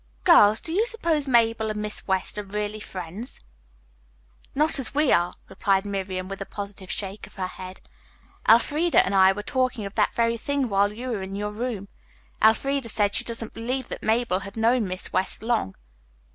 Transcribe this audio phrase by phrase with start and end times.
[0.23, 3.39] "Girls, do you suppose Mabel and Miss West are really friends?"
[4.55, 7.81] "Not as we are," replied Miriam, with a positive shake of her head.
[8.49, 11.87] "Elfreda and I were talking of that very thing while you were in your room.
[12.41, 15.75] Elfreda said she didn't believe that Mabel had known Miss West long."